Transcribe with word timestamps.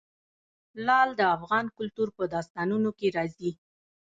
لعل 0.87 1.09
د 1.19 1.21
افغان 1.35 1.65
کلتور 1.77 2.07
په 2.17 2.23
داستانونو 2.33 2.89
کې 2.99 3.07
راځي. 3.17 3.51